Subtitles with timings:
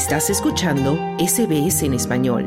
[0.00, 2.46] Estás escuchando SBS en español.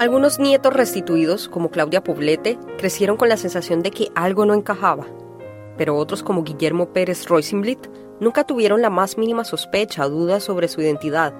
[0.00, 5.04] Algunos nietos restituidos, como Claudia Poblete, crecieron con la sensación de que algo no encajaba.
[5.76, 7.86] Pero otros, como Guillermo Pérez Roisenblit,
[8.18, 11.34] nunca tuvieron la más mínima sospecha o duda sobre su identidad,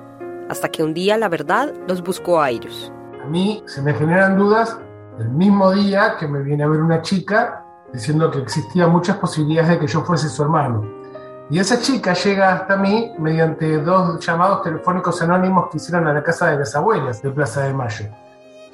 [0.50, 2.92] hasta que un día la verdad los buscó a ellos.
[3.24, 4.78] A mí se me generan dudas
[5.18, 7.64] el mismo día que me viene a ver una chica
[7.94, 11.03] diciendo que existían muchas posibilidades de que yo fuese su hermano.
[11.50, 16.22] Y esa chica llega hasta mí mediante dos llamados telefónicos anónimos que hicieron a la
[16.22, 18.06] casa de las abuelas de Plaza de Mayo.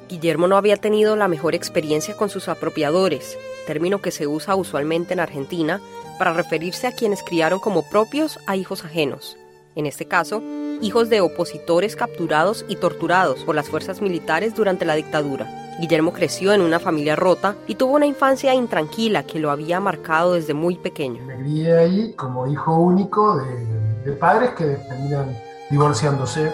[0.09, 5.15] Guillermo no había tenido la mejor experiencia con sus apropiadores, término que se usa usualmente
[5.15, 5.81] en Argentina
[6.19, 9.37] para referirse a quienes criaron como propios a hijos ajenos.
[9.75, 10.43] En este caso,
[10.81, 15.60] hijos de opositores capturados y torturados por las fuerzas militares durante la dictadura.
[15.79, 20.35] Guillermo creció en una familia rota y tuvo una infancia intranquila que lo había marcado
[20.35, 21.23] desde muy pequeño.
[21.25, 25.37] Me crié ahí como hijo único de, padres que terminan
[25.71, 26.53] divorciándose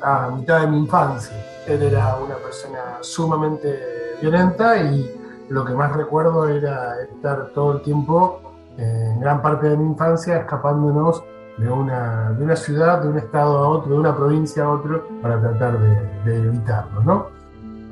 [0.00, 1.36] a mitad de mi infancia.
[1.66, 3.78] Él era una persona sumamente
[4.20, 5.10] violenta y
[5.48, 8.40] lo que más recuerdo era estar todo el tiempo,
[8.76, 11.22] en gran parte de mi infancia, escapándonos
[11.56, 15.08] de una, de una ciudad, de un estado a otro, de una provincia a otro,
[15.20, 17.37] para tratar de, de evitarlo, ¿no?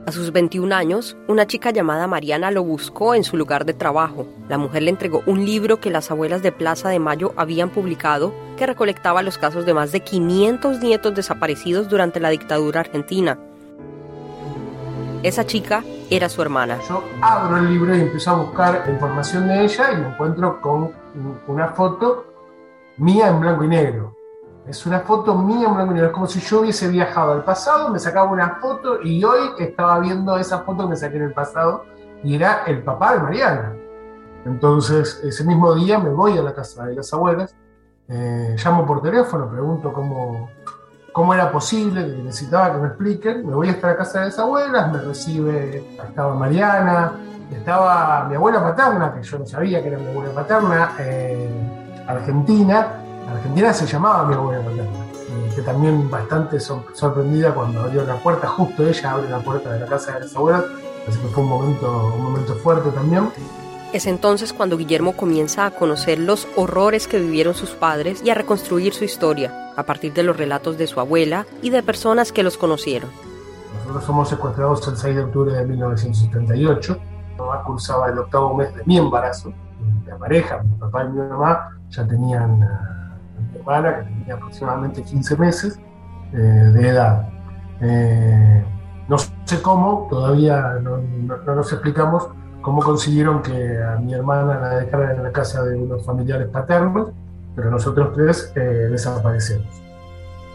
[0.06, 4.24] A sus 21 años, una chica llamada Mariana lo buscó en su lugar de trabajo.
[4.48, 8.32] La mujer le entregó un libro que las abuelas de Plaza de Mayo habían publicado
[8.56, 13.36] que recolectaba los casos de más de 500 nietos desaparecidos durante la dictadura argentina.
[15.24, 16.78] Esa chica era su hermana.
[16.88, 20.92] Yo abro el libro y empiezo a buscar información de ella y me encuentro con
[21.48, 22.26] una foto
[22.98, 24.15] mía en blanco y negro.
[24.68, 26.00] Es una foto mía en blanco y.
[26.00, 30.00] Es como si yo hubiese viajado al pasado, me sacaba una foto y hoy estaba
[30.00, 31.84] viendo esa foto que me saqué en el pasado
[32.24, 33.74] y era el papá de Mariana.
[34.44, 37.54] Entonces, ese mismo día me voy a la casa de las abuelas,
[38.08, 40.50] eh, llamo por teléfono, pregunto cómo,
[41.12, 43.46] cómo era posible, necesitaba que me expliquen.
[43.46, 47.12] Me voy hasta la casa de las abuelas, me recibe, estaba Mariana,
[47.52, 53.05] estaba mi abuela paterna, que yo no sabía que era mi abuela paterna, eh, argentina,
[53.28, 55.06] Argentina se llamaba mi abuela paterna,
[55.54, 59.86] que también bastante sorprendida cuando abrió la puerta, justo ella abre la puerta de la
[59.86, 60.64] casa de las abuelas,
[61.08, 63.30] así que fue un momento, un momento fuerte también.
[63.92, 68.34] Es entonces cuando Guillermo comienza a conocer los horrores que vivieron sus padres y a
[68.34, 72.42] reconstruir su historia, a partir de los relatos de su abuela y de personas que
[72.42, 73.10] los conocieron.
[73.78, 76.98] Nosotros somos secuestrados el 6 de octubre de 1978.
[77.30, 79.52] Mi mamá cursaba el octavo mes de mi embarazo.
[80.06, 82.66] La pareja, mi papá y mi mamá, ya tenían mi
[83.56, 85.80] hermana, que tenía aproximadamente 15 meses
[86.32, 87.28] eh, de edad.
[87.80, 88.64] Eh,
[89.08, 90.98] no sé cómo, todavía no,
[91.54, 92.28] nos explicamos
[92.62, 97.10] cómo consiguieron que a mi hermana la dejaran en la casa de unos familiares paternos,
[97.54, 99.66] pero nosotros tres eh, desaparecemos.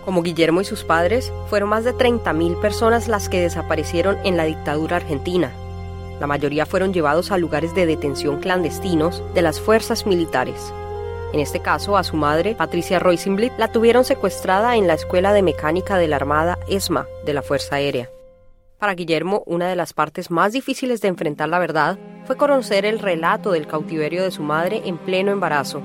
[0.04, 4.46] Como Guillermo y sus padres, fueron más de 30.000 personas las que desaparecieron en la
[4.46, 5.52] dictadura argentina.
[6.20, 10.74] La mayoría fueron llevados a lugares de detención clandestinos de las fuerzas militares.
[11.34, 15.42] En este caso, a su madre, Patricia Roisenblit, la tuvieron secuestrada en la Escuela de
[15.42, 18.10] Mecánica de la Armada ESMA de la Fuerza Aérea.
[18.78, 23.00] Para Guillermo, una de las partes más difíciles de enfrentar la verdad fue conocer el
[23.00, 25.82] relato del cautiverio de su madre en pleno embarazo.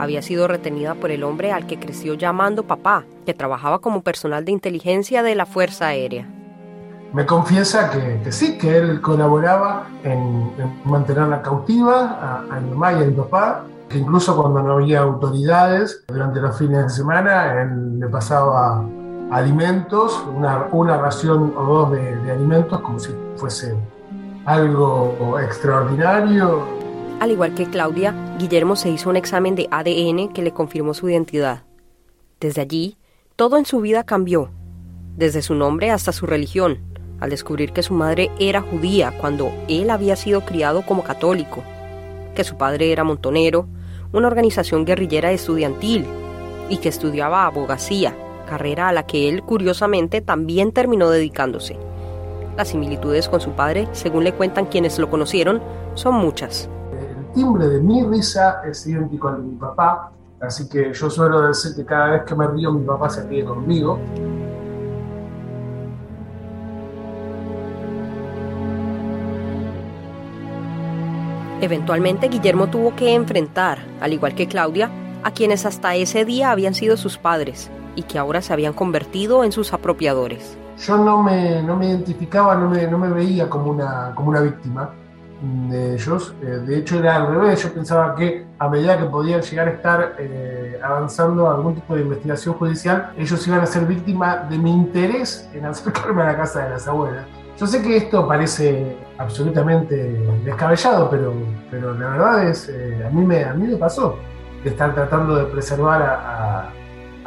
[0.00, 4.44] Había sido retenida por el hombre al que creció llamando papá, que trabajaba como personal
[4.44, 6.26] de inteligencia de la Fuerza Aérea.
[7.12, 10.50] Me confiesa que, sí, que él colaboraba en,
[10.84, 16.04] mantenerla cautiva a, a mi mamá y a mi papá incluso cuando no había autoridades,
[16.08, 18.84] durante los fines de semana, él le pasaba
[19.30, 23.74] alimentos, una, una ración o dos de, de alimentos, como si fuese
[24.44, 26.62] algo extraordinario.
[27.20, 31.08] Al igual que Claudia, Guillermo se hizo un examen de ADN que le confirmó su
[31.08, 31.62] identidad.
[32.40, 32.98] Desde allí,
[33.36, 34.50] todo en su vida cambió,
[35.16, 36.78] desde su nombre hasta su religión,
[37.20, 41.62] al descubrir que su madre era judía cuando él había sido criado como católico,
[42.34, 43.68] que su padre era montonero,
[44.12, 46.06] una organización guerrillera estudiantil
[46.68, 48.14] y que estudiaba abogacía,
[48.46, 51.78] carrera a la que él curiosamente también terminó dedicándose.
[52.56, 55.62] Las similitudes con su padre, según le cuentan quienes lo conocieron,
[55.94, 56.68] son muchas.
[56.92, 61.40] El timbre de mi risa es idéntico al de mi papá, así que yo suelo
[61.42, 63.98] decir que cada vez que me río mi papá se ríe conmigo.
[71.62, 74.90] Eventualmente Guillermo tuvo que enfrentar, al igual que Claudia,
[75.22, 79.44] a quienes hasta ese día habían sido sus padres y que ahora se habían convertido
[79.44, 80.58] en sus apropiadores.
[80.78, 84.40] Yo no me, no me identificaba, no me, no me veía como una, como una
[84.40, 84.90] víctima.
[85.42, 86.34] de ellos.
[86.42, 87.62] Eh, de hecho, era al revés.
[87.62, 92.02] Yo pensaba que a medida que podían llegar a estar eh, avanzando algún tipo de
[92.02, 96.64] investigación judicial, ellos iban a ser víctimas de mi interés en acercarme a la casa
[96.64, 97.24] de las abuelas.
[97.58, 99.94] Yo sé que esto parece absolutamente
[100.44, 101.34] descabellado, pero,
[101.70, 104.18] pero la verdad es, eh, a, mí me, a mí me pasó
[104.64, 106.72] de estar tratando de preservar a,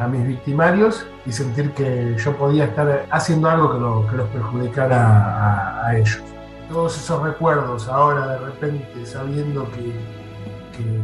[0.10, 6.22] mis victimarios y sentir que yo podía estar haciendo algo que, los perjudicara a ellos.
[6.69, 9.94] Todos esos recuerdos ahora de repente sabiendo que,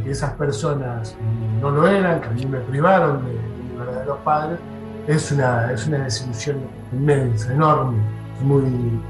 [0.05, 1.15] esas personas
[1.61, 4.59] no lo eran, que a mí me privaron de, mis verdaderos padres,
[5.07, 6.57] es una, es una desilusión
[6.91, 7.97] inmensa, enorme
[8.41, 8.63] muy,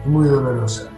[0.06, 0.90] muy dolorosa.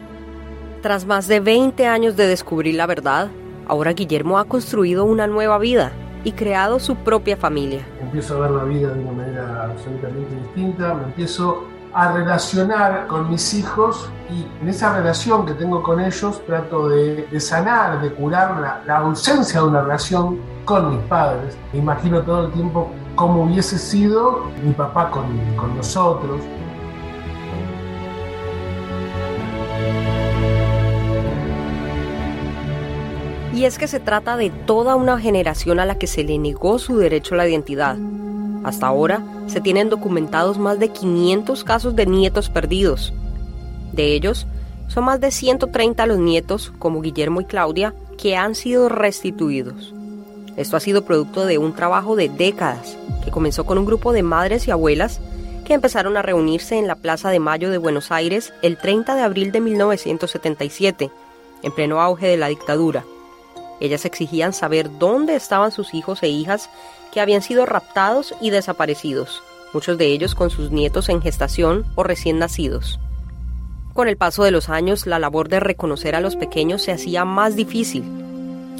[0.81, 3.29] Tras más de 20 años de descubrir la verdad,
[3.67, 5.93] ahora Guillermo ha construido una nueva vida
[6.23, 7.85] y creado su propia familia.
[8.01, 11.63] Empiezo a ver la vida de una manera absolutamente distinta, me empiezo
[11.93, 17.39] a relacionar con mis hijos y en esa relación que tengo con ellos trato de,
[17.39, 21.55] sanar, de curar la, ausencia de una relación con mis padres.
[21.71, 25.25] Me imagino todo el tiempo cómo hubiese sido mi papá con,
[25.55, 26.41] con nosotros.
[33.53, 36.79] Y es que se trata de toda una generación a la que se le negó
[36.79, 37.97] su derecho a la identidad
[38.63, 43.13] hasta ahora se tienen documentados más de 500 casos de nietos perdidos.
[43.91, 44.47] De ellos,
[44.87, 49.93] son más de 130 los nietos, como Guillermo y Claudia, que han sido restituidos.
[50.55, 54.23] Esto ha sido producto de un trabajo de décadas, que comenzó con un grupo de
[54.23, 55.19] madres y abuelas
[55.65, 59.21] que empezaron a reunirse en la Plaza de Mayo de Buenos Aires el 30 de
[59.21, 61.09] abril de 1977,
[61.63, 63.03] en pleno auge de la dictadura.
[63.79, 66.69] Ellas exigían saber dónde estaban sus hijos e hijas
[67.11, 69.43] que habían sido raptados y desaparecidos,
[69.73, 72.99] muchos de ellos con sus nietos en gestación o recién nacidos.
[73.93, 77.25] Con el paso de los años, la labor de reconocer a los pequeños se hacía
[77.25, 78.03] más difícil.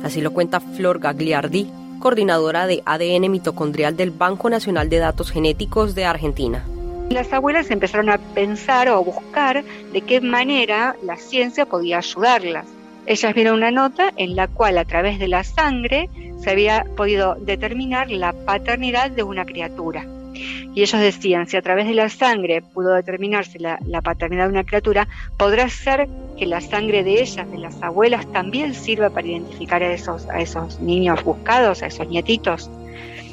[0.04, 1.69] Así lo cuenta Flor Gagliardi,
[2.00, 6.66] coordinadora de ADN mitocondrial del Banco Nacional de Datos Genéticos de Argentina.
[7.10, 12.66] Las abuelas empezaron a pensar o a buscar de qué manera la ciencia podía ayudarlas.
[13.05, 16.09] Ellas vieron una nota en la cual a través de la sangre
[16.39, 20.05] se había podido determinar la paternidad de una criatura.
[20.33, 24.63] Y ellos decían, si a través de la sangre pudo determinarse la, paternidad de una
[24.63, 25.07] criatura,
[25.38, 26.07] podrá ser
[26.38, 31.23] que la sangre de ellas, de las abuelas, también sirva para identificar a esos, niños
[31.23, 32.69] buscados, a esos nietitos.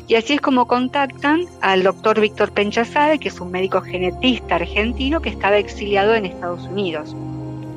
[0.08, 5.22] Y así es como contactan al doctor Víctor Penchazade, que es un médico genetista argentino
[5.22, 7.14] que estaba exiliado en Estados Unidos.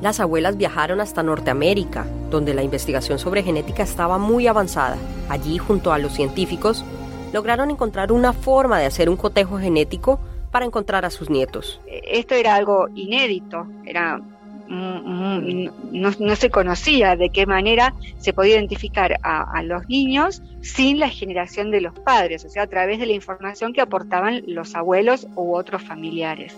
[0.04, 4.98] Las abuelas viajaron hasta Norteamérica, donde la investigación sobre genética estaba muy avanzada.
[5.30, 6.84] Allí, junto a los científicos,
[7.32, 10.20] lograron encontrar una forma de hacer un cotejo genético
[10.50, 11.80] para encontrar a sus nietos.
[11.86, 14.20] Esto era algo inédito, era
[14.68, 21.70] no, se conocía de qué manera se podía identificar a, los niños sin la generación
[21.70, 25.54] de los padres, o sea, a través de la información que aportaban los abuelos u
[25.54, 26.54] otros familiares.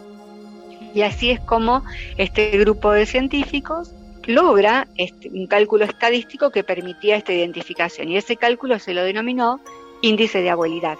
[0.96, 1.84] Y así es como
[2.16, 3.92] este grupo de científicos
[4.24, 9.60] logra este, un cálculo estadístico que permitía esta identificación y ese cálculo se lo denominó
[10.00, 10.96] índice de abuelidad.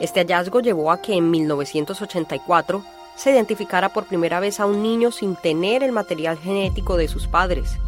[0.00, 2.82] Este hallazgo llevó a que en 1984
[3.14, 7.26] se identificara por primera vez a un niño sin tener el material genético de sus
[7.26, 7.78] padres.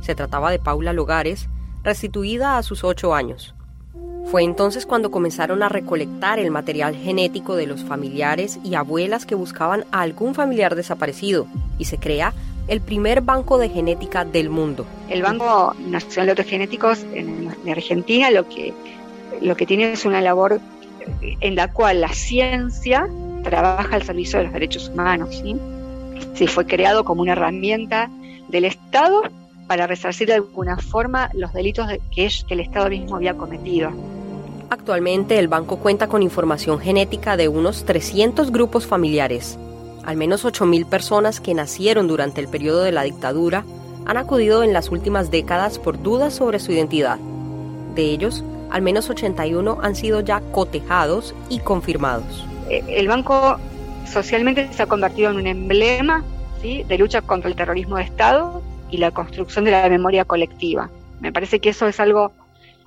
[0.00, 1.48] Se trataba de Paula Logares,
[1.82, 3.52] restituida a sus ocho años.
[4.30, 9.34] Fue entonces cuando comenzaron a recolectar el material genético de los familiares y abuelas que
[9.34, 11.46] buscaban a algún familiar desaparecido
[11.78, 12.32] y se crea
[12.66, 14.86] el primer banco de genética del mundo.
[15.08, 18.72] El Banco Nacional de Datos Genéticos en, Argentina lo que,
[19.40, 20.60] lo que tiene es una labor
[21.20, 23.08] en la cual la ciencia
[23.42, 25.42] trabaja al servicio de los derechos humanos.
[25.42, 25.56] ¿sí?
[26.34, 28.10] Se fue creado como una herramienta
[28.48, 29.22] del Estado
[29.66, 33.90] para resarcir de alguna forma los delitos que, el Estado mismo había cometido.
[34.70, 39.58] Actualmente el banco cuenta con información genética de unos 300 grupos familiares.
[40.04, 43.64] Al menos 8.000 personas que nacieron durante el periodo de la dictadura
[44.06, 47.18] han acudido en las últimas décadas por dudas sobre su identidad.
[47.94, 52.44] De ellos, al menos 81 han sido ya cotejados y confirmados.
[52.68, 53.58] Eh, el banco
[54.06, 56.24] socialmente se ha convertido en un emblema
[56.64, 58.62] de lucha contra el terrorismo de Estado
[58.94, 60.88] y la construcción de la memoria colectiva.
[61.20, 62.32] Me parece que eso es algo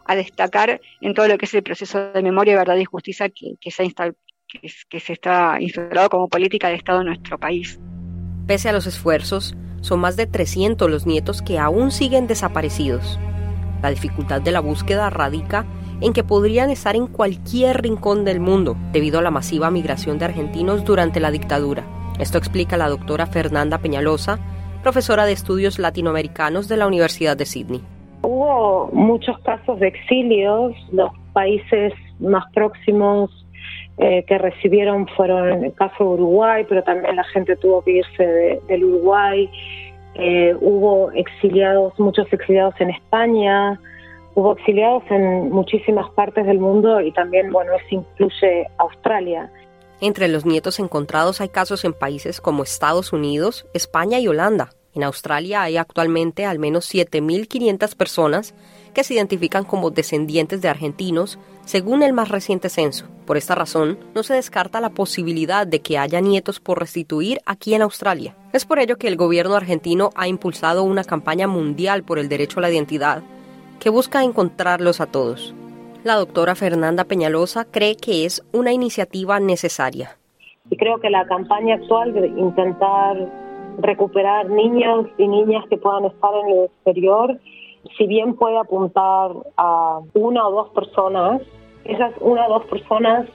[0.05, 3.71] a destacar en todo lo que es el proceso de memoria, verdad y justicia que,
[3.71, 7.77] se, está instalado como política de Estado en nuestro país.
[8.47, 13.19] Pese a los esfuerzos, son más de 300 los nietos que aún siguen desaparecidos.
[13.81, 15.65] La dificultad de la búsqueda radica
[15.99, 20.25] en que podrían estar en cualquier rincón del mundo debido a la masiva migración de
[20.25, 21.85] argentinos durante la dictadura.
[22.17, 24.39] Esto explica la doctora Fernanda Peñalosa,
[24.87, 27.81] profesora de estudios latinoamericanos de la Universidad de Sydney.
[28.21, 31.91] Hubo muchos casos de exilios, los países
[32.21, 33.29] más próximos
[33.97, 38.61] eh, que recibieron fueron el caso de Uruguay, pero también la gente tuvo que irse
[38.69, 39.49] del Uruguay.
[40.15, 43.77] Eh, hubo exiliados, muchos exiliados en España,
[44.35, 49.51] hubo exiliados en muchísimas partes del mundo y también, bueno, eso incluye Australia.
[49.99, 54.69] Entre los nietos encontrados hay casos en países como Estados Unidos, España y Holanda.
[54.93, 58.53] En Australia hay actualmente al menos 7.500 personas
[58.93, 63.05] que se identifican como descendientes de argentinos, según el más reciente censo.
[63.25, 67.73] Por esta razón, no se descarta la posibilidad de que haya nietos por restituir aquí
[67.73, 68.35] en Australia.
[68.53, 72.59] Es por ello que el gobierno argentino ha impulsado una campaña mundial por el derecho
[72.59, 73.23] a la identidad
[73.79, 75.53] que busca encontrarlos a todos.
[76.07, 80.17] La doctora Fernanda Peñalosa cree que es una iniciativa necesaria.
[80.69, 83.17] Y creo que la campaña actual de intentar
[83.79, 87.37] recuperar niños y niñas que puedan estar en el exterior
[87.97, 91.41] si bien puede apuntar a una o dos personas,
[91.83, 93.27] esas una o dos personas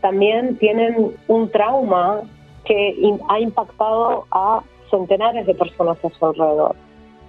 [0.00, 2.20] también tienen un trauma
[2.64, 2.94] que
[3.28, 6.76] ha impactado a centenares de personas a su alrededor.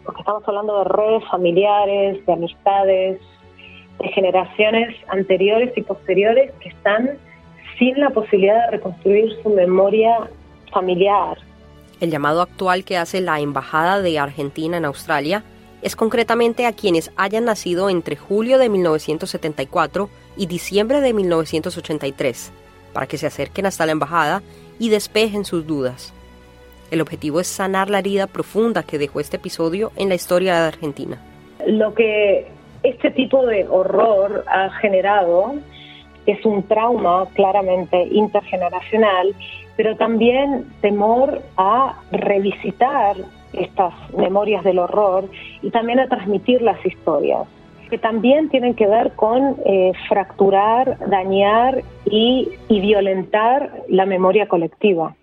[0.06, 3.20] Porque estamos hablando de redes familiares, de amistades,
[4.00, 7.18] de generaciones anteriores y posteriores que están
[7.78, 10.30] sin la posibilidad de reconstruir su memoria
[10.72, 11.38] familiar.
[12.00, 15.44] El llamado actual que hace la Embajada de Argentina en Australia
[15.82, 22.52] es concretamente a quienes hayan nacido entre julio de 1974 y diciembre de 1983,
[22.94, 24.42] para que se acerquen hasta la embajada
[24.80, 26.14] y despejen sus dudas.
[26.92, 30.68] El objetivo es sanar la herida profunda que dejó este episodio en la historia de
[30.68, 31.22] Argentina.
[31.66, 32.48] Lo que
[32.86, 35.56] este tipo de horror ha generado
[36.26, 39.36] es un trauma claramente intergeneracional,
[39.78, 43.16] pero también temor a revisitar
[43.54, 45.30] estas memorias del horror
[45.62, 47.48] y también a transmitir las historias,
[47.90, 55.16] que también tienen que ver con eh, fracturar, dañar y, violentar la memoria colectiva.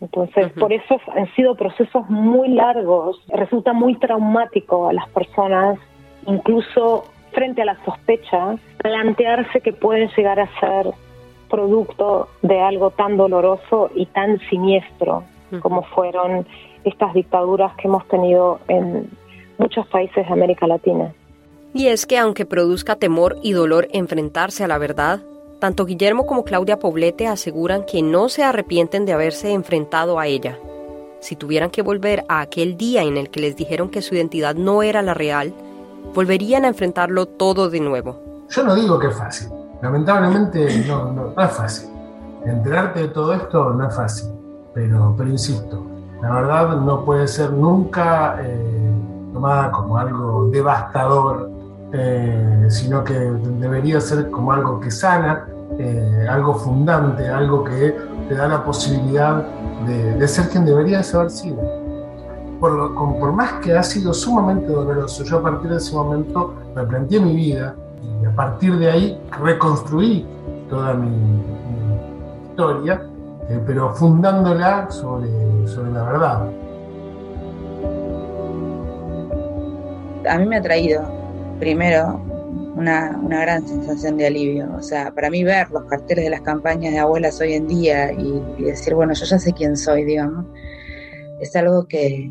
[0.00, 5.78] Entonces, por eso han sido procesos muy largos, resulta muy traumático a las personas,
[6.26, 10.92] incluso frente a la sospecha, plantearse que pueden llegar a ser
[11.48, 15.24] producto de algo tan doloroso y tan siniestro
[15.60, 16.46] como fueron
[16.84, 19.08] estas dictaduras que hemos tenido en
[19.56, 21.12] muchos países de América Latina.
[21.74, 25.20] Y es que aunque produzca temor y dolor enfrentarse a la verdad,
[25.58, 30.58] tanto Guillermo como Claudia Poblete aseguran que no se arrepienten de haberse enfrentado a ella.
[31.20, 34.54] Si tuvieran que volver a aquel día en el que les dijeron que su identidad
[34.54, 35.52] no era la real,
[36.14, 38.44] volverían a enfrentarlo todo de nuevo.
[38.48, 39.48] Yo no digo que es fácil.
[39.82, 41.88] Lamentablemente no, no, es fácil.
[42.44, 44.30] Enterarte de todo esto no es fácil.
[44.74, 45.86] Pero, pero insisto,
[46.22, 48.92] la verdad no puede ser nunca eh,
[49.32, 51.50] tomada como algo devastador,
[51.92, 55.46] eh, sino que debería ser como algo que sana,
[55.78, 57.96] eh, algo fundante, algo que
[58.28, 59.44] te da la posibilidad
[59.86, 61.87] de, ser quien debería haber sido.
[62.60, 66.84] Por, por, más que ha sido sumamente doloroso, yo a partir de ese momento me
[66.84, 67.76] planteé mi vida
[68.20, 70.26] y a partir de ahí reconstruí
[70.68, 71.08] toda mi
[72.50, 73.00] historia
[73.48, 75.28] eh, pero fundándola sobre,
[75.66, 76.50] sobre la verdad.
[80.28, 81.02] A mí me ha traído,
[81.58, 82.20] primero,
[82.76, 84.68] una, una, gran sensación de alivio.
[84.76, 88.12] O sea, para mí ver los carteles de las campañas de abuelas hoy en día
[88.12, 90.44] y, decir, bueno, yo ya sé quién soy, digamos,
[91.40, 92.30] es algo que,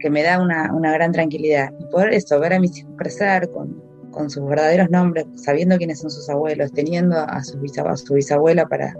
[0.00, 1.72] que me da una, una gran tranquilidad.
[1.78, 6.00] Y poder esto, ver a mis hijos crecer con, con sus verdaderos nombres, sabiendo quiénes
[6.00, 8.96] son sus abuelos, teniendo a su, a bisabuela para,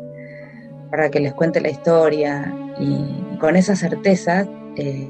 [0.91, 5.09] para que les cuente la historia y con esa certeza eh,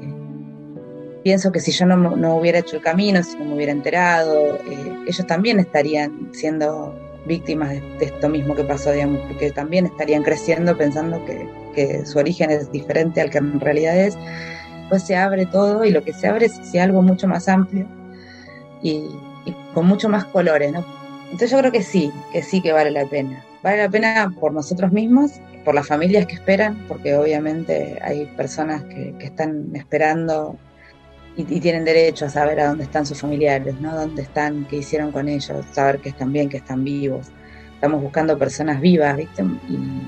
[1.23, 4.97] pienso que si yo no, hubiera hecho el camino, si no me hubiera enterado, eh,
[5.07, 6.95] ellos también estarían siendo
[7.25, 11.61] víctimas de, esto mismo que pasó, digamos, porque también estarían creciendo pensando que,
[12.03, 14.17] su origen es diferente al que en realidad es,
[14.91, 17.87] pues se abre todo y lo que se abre es, algo mucho más amplio
[18.83, 19.05] y,
[19.45, 20.85] y con mucho más colores, ¿no?
[21.25, 23.41] Entonces yo creo que sí, que sí que vale la pena.
[23.63, 28.83] Vale la pena por nosotros mismos por las familias que esperan, porque obviamente hay personas
[28.83, 30.57] que, están esperando
[31.35, 33.95] y, tienen derecho a saber a dónde están sus familiares, ¿no?
[33.95, 37.27] Dónde están, qué hicieron con ellos, saber que están bien, que están vivos.
[37.75, 39.43] Estamos buscando personas vivas, ¿viste?
[39.69, 40.01] Y,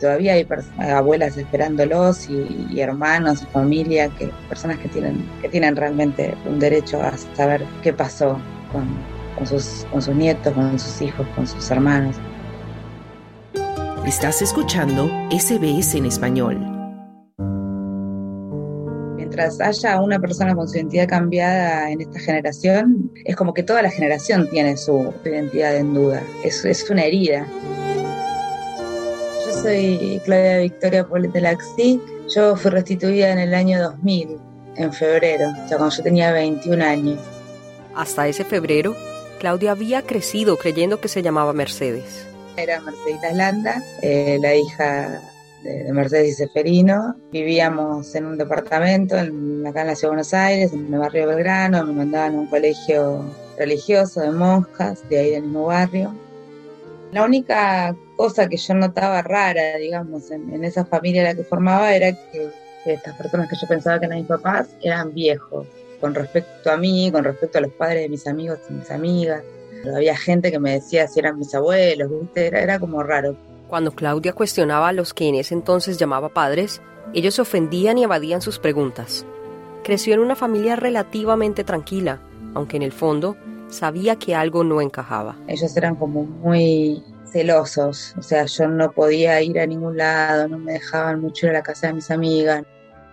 [0.00, 0.46] todavía hay
[0.78, 7.16] abuelas esperándolos y, hermanos, familia, que personas que tienen que tienen realmente un derecho a
[7.34, 8.38] saber qué pasó
[8.72, 12.16] con, sus, con sus nietos, con sus hijos, con sus hermanos.
[14.06, 16.78] Estás escuchando SBS en español.
[19.28, 23.82] mientras haya una persona con su identidad cambiada en esta generación, es como que toda
[23.82, 26.22] la generación tiene su, identidad en duda.
[26.44, 27.46] Es, es una herida.
[29.62, 32.00] Soy Claudia Victoria Laxi.
[32.32, 34.36] Yo fui restituida en el año 2000,
[34.76, 37.18] en febrero, o sea, cuando yo tenía 21 años.
[37.96, 38.94] Hasta ese febrero,
[39.40, 42.24] Claudia había crecido creyendo que se llamaba Mercedes.
[42.56, 45.22] Era Mercedita Landa, eh, la hija
[45.64, 47.16] de, Mercedes y Seferino.
[47.32, 51.26] Vivíamos en un departamento en, acá en la ciudad de Buenos Aires, en el barrio
[51.26, 51.84] Belgrano.
[51.84, 53.24] Me mandaban a un colegio
[53.58, 56.14] religioso de monjas, de ahí del mismo barrio.
[57.12, 62.12] La única cosa que yo notaba rara, digamos, en, esa familia la que formaba era
[62.12, 62.50] que,
[62.84, 65.66] que estas personas que yo pensaba que eran mis papás eran viejos
[66.00, 69.42] con respecto a mí, con respecto a los padres de mis amigos y mis amigas.
[69.94, 73.36] Había gente que me decía si eran mis abuelos, Era, era como raro.
[73.68, 76.80] Cuando Claudia cuestionaba a los que en ese entonces llamaba padres,
[77.14, 79.24] ellos se ofendían y evadían sus preguntas.
[79.82, 82.20] Creció en una familia relativamente tranquila,
[82.54, 83.36] aunque en el fondo
[83.68, 85.36] sabía que algo no encajaba.
[85.46, 90.58] Ellos eran como muy celosos, o sea, yo no podía ir a ningún lado, no
[90.58, 92.64] me dejaban mucho ir a la casa de mis amigas,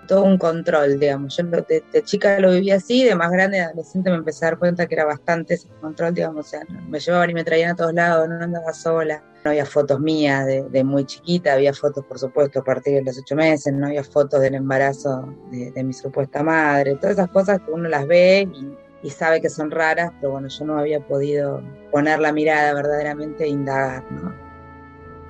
[0.07, 1.35] todo un control, digamos.
[1.37, 4.59] Yo de, chica lo vivía así, de más grande, de adolescente, me empecé a dar
[4.59, 6.45] cuenta que era bastante ese control, digamos.
[6.45, 9.23] O sea, me llevaban y me traían a todos lados, no andaba sola.
[9.43, 13.17] No había fotos mías de, muy chiquita, había fotos, por supuesto, a partir de los
[13.17, 17.71] ocho meses, no había fotos del embarazo de, mi supuesta madre, todas esas cosas que
[17.71, 22.19] uno las ve y, sabe que son raras, pero bueno, yo no había podido poner
[22.19, 24.33] la mirada verdaderamente e indagar, ¿no?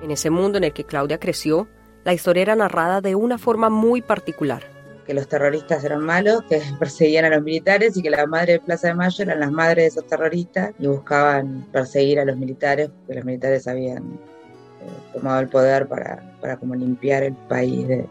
[0.02, 1.68] En ese mundo en el que Claudia creció,
[2.04, 4.62] la historia era narrada de una forma muy particular.
[5.06, 8.60] Que los terroristas eran malos, que perseguían a los militares y que la madre de
[8.60, 12.90] Plaza de Mayo eran las madres de esos terroristas y buscaban perseguir a los militares
[12.90, 18.08] porque los militares habían eh, tomado el poder para, para como limpiar el país de,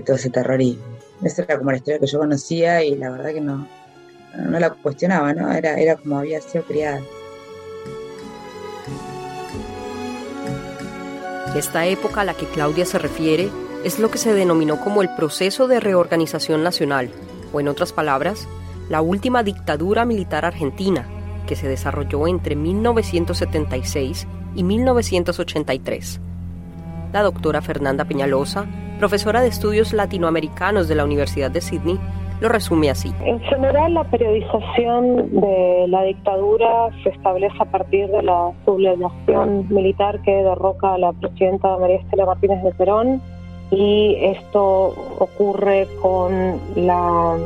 [0.00, 0.84] todo ese terrorismo.
[1.22, 3.66] Esa era como la historia que yo conocía y la verdad que no,
[4.36, 5.50] no la cuestionaba, ¿no?
[5.52, 7.00] Era, era como había sido criada.
[11.56, 13.50] Esta época a la que Claudia se refiere
[13.84, 17.10] es lo que se denominó como el proceso de reorganización nacional,
[17.52, 18.46] o en otras palabras,
[18.88, 21.06] la última dictadura militar argentina,
[21.46, 26.20] que se desarrolló entre 1976 y 1983.
[27.12, 28.66] La doctora Fernanda Peñalosa,
[28.98, 31.98] profesora de estudios latinoamericanos de la Universidad de Sydney,
[32.40, 33.12] lo resume así.
[33.24, 40.20] En general, la periodización de la dictadura se establece a partir de la sublevación militar
[40.22, 43.20] que derroca a la presidenta María Estela Martínez de Perón
[43.70, 47.36] y esto ocurre con la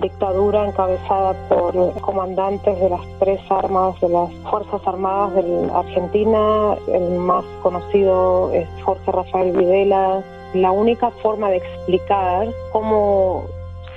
[0.00, 6.74] dictadura encabezada por comandantes de las tres armas de las Fuerzas Armadas de Argentina.
[6.92, 10.22] El más conocido es Jorge Rafael Videla.
[10.54, 13.44] La única forma de explicar cómo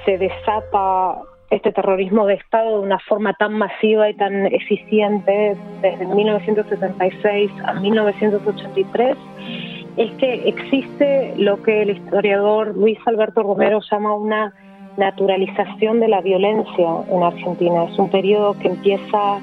[0.06, 1.18] se desata
[1.50, 7.74] este terrorismo de Estado de una forma tan masiva y tan eficiente desde 1976 a
[7.74, 9.18] 1983
[9.98, 14.54] es que existe lo que el historiador Luis Alberto Romero llama una
[14.98, 17.86] naturalización de la violencia en Argentina.
[17.86, 19.40] Es un periodo que empieza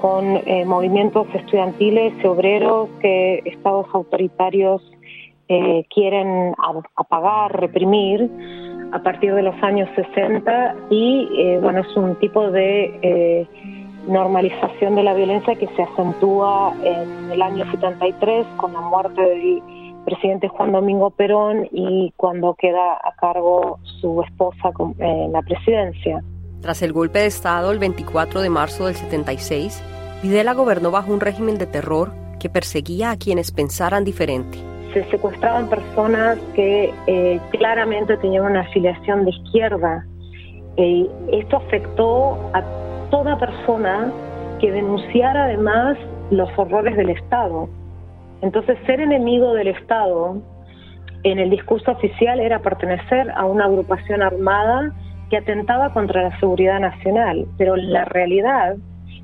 [0.00, 4.82] con eh, movimientos estudiantiles y obreros que estados autoritarios
[5.48, 6.54] eh, quieren
[6.96, 8.28] apagar, reprimir
[8.92, 13.46] a partir de los años 60 y eh, bueno, es un tipo de eh,
[14.08, 19.62] normalización de la violencia que se acentúa en el año 73 con la muerte del
[20.04, 26.22] presidente Juan Domingo Perón y cuando queda a cargo su esposa en la presidencia.
[26.60, 29.82] Tras el golpe de Estado el 24 de marzo del 76,
[30.22, 35.68] Videla gobernó bajo un régimen de terror que perseguía a quienes pensaran diferente se secuestraban
[35.68, 40.06] personas que eh, claramente tenían una afiliación de izquierda.
[40.78, 42.62] Eh, esto afectó a
[43.10, 44.10] toda persona
[44.58, 45.98] que denunciara además
[46.30, 47.68] los horrores del Estado.
[48.40, 50.40] Entonces, ser enemigo del Estado
[51.24, 54.94] en el discurso oficial era pertenecer a una agrupación armada
[55.28, 57.46] que atentaba contra la seguridad nacional.
[57.58, 58.76] Pero la realidad,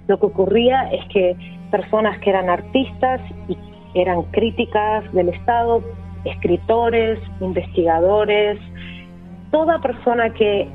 [0.07, 1.35] lo que ocurría es que
[1.71, 3.57] personas que eran artistas y
[3.95, 5.83] eran críticas del Estado,
[6.25, 8.59] escritores, investigadores,
[9.51, 10.69] toda persona que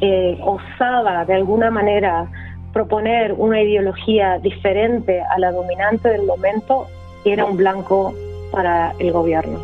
[0.00, 2.30] eh, osaba de alguna manera
[2.72, 6.86] proponer una ideología diferente a la dominante del momento
[7.24, 8.14] era un blanco
[8.50, 9.60] para el gobierno.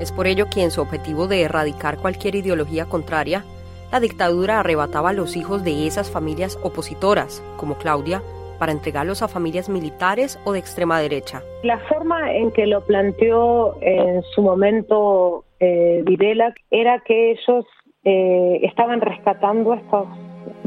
[0.00, 3.44] Es por ello que en su objetivo de erradicar cualquier ideología contraria,
[3.90, 8.22] la dictadura arrebataba a los hijos de esas familias opositoras, como Claudia,
[8.58, 11.42] para entregarlos a familias militares o de extrema derecha.
[11.62, 17.64] La forma en que lo planteó en su momento eh, Videla era que ellos
[18.04, 20.06] eh, estaban rescatando a estas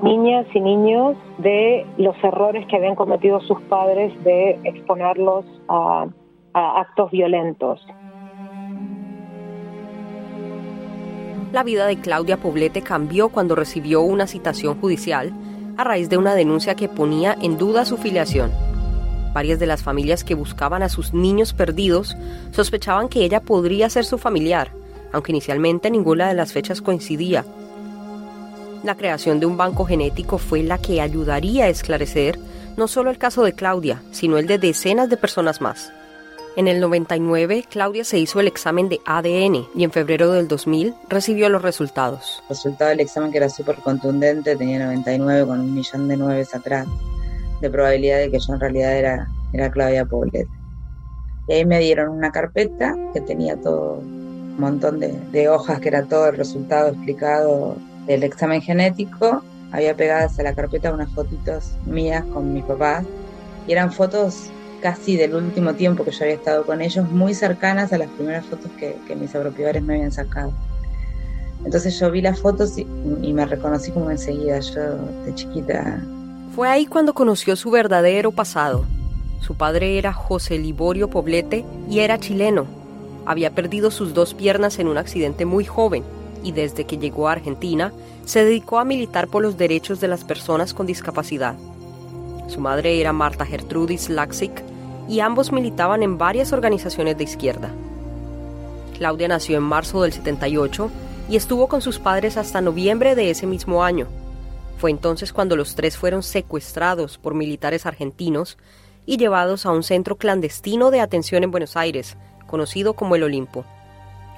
[0.02, 6.08] niñas y niños de los errores que habían cometido sus padres de exponerlos a,
[6.54, 7.86] a actos violentos.
[11.52, 15.34] La vida de Claudia Poblete cambió cuando recibió una citación judicial
[15.82, 18.52] a raíz de una denuncia que ponía en duda su filiación.
[19.34, 22.16] Varias de las familias que buscaban a sus niños perdidos
[22.52, 24.72] sospechaban que ella podría ser su familiar,
[25.12, 27.46] aunque inicialmente ninguna de las fechas coincidía.
[28.84, 32.40] La creación de un banco genético fue la que ayudaría a esclarecer
[32.78, 35.92] no solo el caso de Claudia, sino el de decenas de personas más.
[36.58, 40.94] En el 99, Claudia se hizo el examen de ADN y en febrero del 2000
[41.08, 42.44] recibió los resultados.
[42.44, 46.54] El resultado del examen que era súper contundente, tenía 99 con un millón de nueves
[46.54, 46.88] atrás,
[47.62, 50.46] de probabilidad de que yo en realidad era, era Claudia Poblet.
[51.48, 55.88] Y ahí me dieron una carpeta que tenía todo un montón de, de hojas, que
[55.88, 59.42] era todo el resultado explicado del examen genético.
[59.72, 63.06] Había pegadas a la carpeta unas fotitos mías con mis papás
[63.68, 64.52] y eran fotos
[64.82, 68.46] casi del último tiempo que yo había estado con ellos, muy cercanas a las primeras
[68.46, 70.52] fotos que, mis apropiadores me habían sacado.
[71.64, 76.02] Entonces yo vi las fotos y, me reconocí como enseguida, yo de chiquita.
[76.56, 78.86] Fue ahí cuando conoció su verdadero pasado.
[79.40, 82.66] Su padre era José Liborio Poblete y era chileno.
[83.26, 86.04] Había perdido sus dos piernas en un accidente muy joven
[86.44, 87.94] y desde que llegó a Argentina
[88.26, 91.56] se dedicó a militar por los derechos de las personas con discapacidad.
[92.48, 94.71] Su madre era Marta Gertrudis Laxik
[95.12, 97.70] y ambos militaban en varias organizaciones de izquierda.
[98.98, 100.90] Claudia nació en marzo del 78
[101.28, 104.08] y estuvo con sus padres hasta noviembre de ese mismo año.
[104.78, 108.58] Fue entonces cuando los tres fueron secuestrados por militares argentinos
[109.06, 112.16] y llevados a un centro clandestino de atención en Buenos Aires,
[112.48, 113.66] conocido como el Olimpo.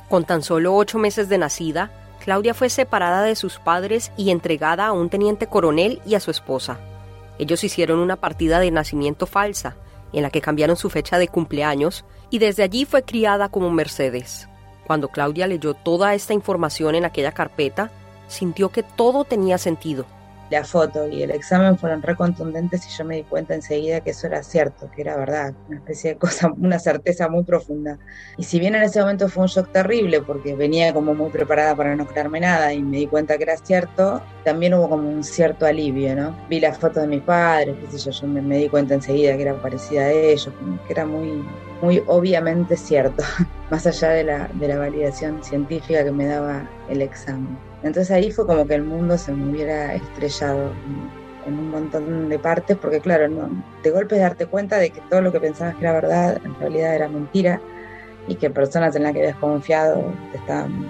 [0.10, 4.88] Con tan solo ocho meses de nacida, Claudia fue separada de sus padres y entregada
[4.88, 6.80] a un teniente coronel y a su esposa.
[7.38, 9.76] Ellos hicieron una partida de nacimiento falsa
[10.13, 14.47] en la que cambiaron su fecha de cumpleaños y desde allí fue criada como Mercedes.
[14.86, 17.91] Cuando Claudia leyó toda esta información en aquella carpeta,
[18.28, 20.06] sintió que todo tenía sentido.
[20.54, 24.28] La foto y el examen fueron recontundentes y yo me di cuenta enseguida que eso
[24.28, 27.98] era cierto, que era verdad, una especie de cosa, una certeza muy profunda.
[28.38, 31.76] Y si bien en ese momento fue un shock terrible porque venía como muy preparada
[31.76, 35.24] para no crearme nada y me di cuenta que era cierto, también hubo como un
[35.24, 36.38] cierto alivio, ¿no?
[36.48, 39.56] Vi las fotos de mis padres, qué yo, yo me, di cuenta enseguida que era
[39.56, 40.52] parecida a ellos,
[40.86, 41.44] que era muy,
[41.82, 43.24] muy obviamente cierto,
[43.72, 47.73] más allá de la, de la validación científica que me daba el examen.
[47.84, 50.72] Entonces ahí fue como que el mundo se me hubiera estrellado
[51.46, 53.50] en un montón de partes, porque claro, no,
[53.84, 56.96] de golpe darte cuenta de que todo lo que pensabas que era verdad, en realidad
[56.96, 57.60] era mentira,
[58.28, 60.89] y que personas en las que habías confiado te, estaban,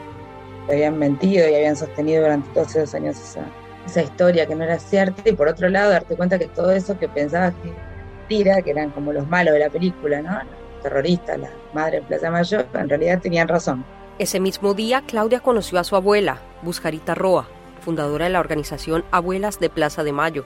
[0.68, 3.42] te habían mentido y habían sostenido durante todos esos años esa,
[3.88, 6.98] esa historia que no era cierta, y por otro lado darte cuenta que todo eso
[7.00, 7.74] que pensabas que
[8.20, 10.32] mentira, que eran como los malos de la película, ¿no?
[10.32, 13.84] Los terroristas, la madre de Plaza Mayor, en realidad tenían razón.
[14.20, 17.48] Ese mismo día, Claudia conoció a su abuela, Buscarita Roa,
[17.82, 20.46] fundadora de la organización Abuelas de Plaza de Mayo.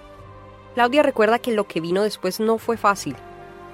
[0.73, 3.15] Claudia recuerda que lo que vino después no fue fácil.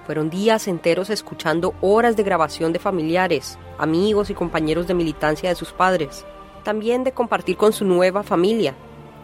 [0.06, 5.56] Fueron días enteros escuchando horas de grabación de familiares, amigos y compañeros de militancia de
[5.56, 6.26] sus padres.
[6.64, 8.76] También de compartir con su nueva familia,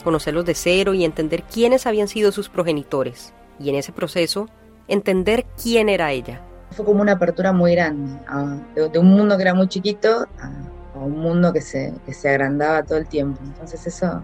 [0.04, 3.34] conocerlos de cero y entender quiénes habían sido sus progenitores.
[3.60, 4.48] Y en ese proceso,
[4.88, 8.20] entender quién era ella fue como una apertura muy grande,
[8.76, 10.28] de, un mundo que era muy chiquito
[11.00, 13.40] a, un mundo que se, que se agrandaba todo el tiempo.
[13.44, 14.24] Entonces eso,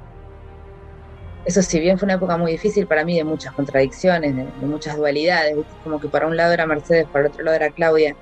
[1.45, 4.97] eso si bien fue una época muy difícil para mí, de muchas contradicciones, de, muchas
[4.97, 8.15] dualidades, como que para un lado era Mercedes, para el otro lado era Claudia,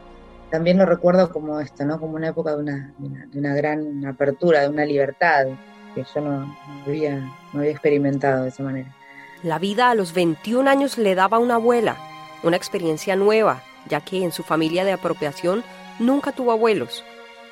[0.52, 2.00] también lo recuerdo como esto, ¿no?
[2.00, 5.48] como una época de una, de una, gran apertura, de una libertad
[5.96, 7.16] que yo no, había,
[7.54, 8.94] no había experimentado de esa manera.
[9.42, 11.98] La vida a los 21 años le daba una abuela,
[12.44, 15.64] una experiencia nueva, ya que en su familia de apropiación
[16.00, 17.04] nunca tuvo abuelos.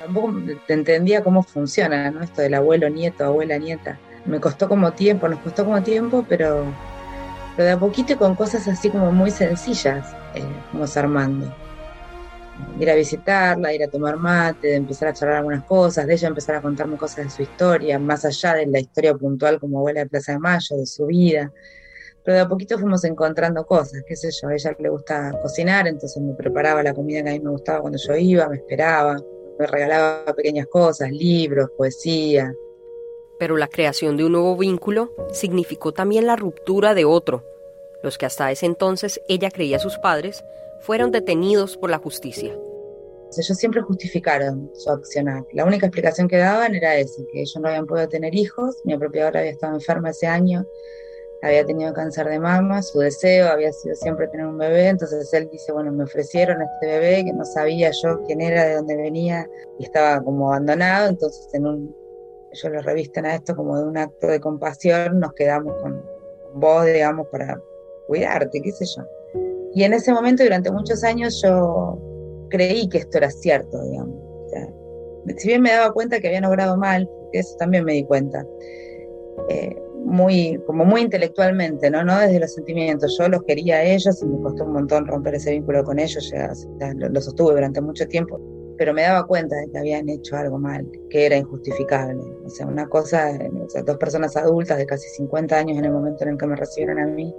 [0.02, 0.34] Tampoco
[0.66, 2.24] entendía cómo funciona ¿no?
[2.24, 4.00] esto del abuelo, nieto, abuela, nieta.
[4.24, 6.66] Me costó como tiempo, nos costó como tiempo, pero,
[7.56, 11.54] pero de a poquito con cosas así como muy sencillas eh, fuimos armando.
[12.80, 16.56] Ir a visitarla, ir a tomar mate, empezar a charlar algunas cosas, de ella empezar
[16.56, 20.08] a contarme cosas de su historia, más allá de la historia puntual como abuela de
[20.08, 21.52] Plaza de Mayo, de su vida
[22.24, 25.88] pero de a poquito fuimos encontrando cosas, qué sé yo, a ella le gusta cocinar,
[25.88, 29.16] entonces me preparaba la comida que a mí me gustaba cuando yo iba, me esperaba,
[29.62, 32.52] me regalaba pequeñas cosas, libros, poesía.
[33.38, 37.44] Pero la creación de un nuevo vínculo significó también la ruptura de otro.
[38.02, 40.44] Los que hasta ese entonces ella creía sus padres
[40.80, 42.58] fueron detenidos por la justicia.
[43.38, 45.44] Ellos siempre justificaron su accionar.
[45.52, 48.92] La única explicación que daban era esa, que ellos no habían podido tener hijos, mi
[48.92, 50.66] apropiadora había estado enferma ese año,
[51.42, 55.48] había tenido cáncer de mama, su deseo había sido siempre tener un bebé, entonces él
[55.50, 59.48] dice, bueno, me ofrecieron este bebé que no sabía yo quién era, de dónde venía,
[59.78, 61.96] y estaba como abandonado, entonces en un,
[62.52, 66.00] ellos lo revisten a esto como de un acto de compasión, nos quedamos con
[66.54, 67.60] vos, digamos, para
[68.06, 69.02] cuidarte, qué sé yo.
[69.74, 71.98] Y en ese momento, durante muchos años, yo
[72.50, 74.14] creí que esto era cierto, digamos.
[75.38, 78.46] si bien me daba cuenta que habían obrado mal, eso también me di cuenta,
[79.48, 82.04] eh, muy, como muy intelectualmente, ¿no?
[82.04, 83.16] no desde los sentimientos.
[83.18, 86.30] Yo los quería a ellos y me costó un montón romper ese vínculo con ellos,
[86.30, 86.52] ya,
[86.94, 88.40] lo, sostuve durante mucho tiempo,
[88.78, 92.20] pero me daba cuenta de que habían hecho algo mal, que era injustificable.
[92.44, 93.30] O sea, una cosa,
[93.64, 96.46] o sea, dos personas adultas de casi 50 años en el momento en el que
[96.46, 97.34] me recibieron a mí,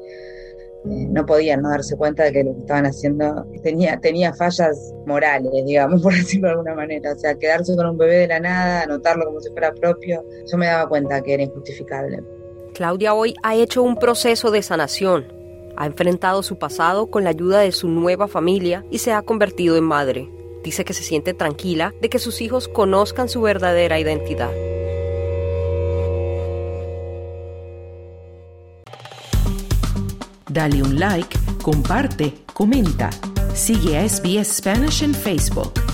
[0.85, 4.93] eh, no podían no darse cuenta de que lo que estaban haciendo tenía, tenía fallas
[5.05, 7.13] morales, digamos, por decirlo de alguna manera.
[7.13, 10.57] O sea, quedarse con un bebé de la nada, anotarlo como si fuera propio, yo
[10.57, 12.21] me daba cuenta que era injustificable.
[12.73, 15.31] Claudia hoy ha hecho un proceso de sanación.
[15.77, 19.77] Ha enfrentado su pasado con la ayuda de su nueva familia y se ha convertido
[19.77, 20.29] en madre.
[20.63, 24.51] Dice que se siente tranquila de que sus hijos conozcan su verdadera identidad.
[30.49, 33.09] Dale un like, comparte, comenta.
[33.53, 35.92] Sigue a SBS Spanish en Facebook.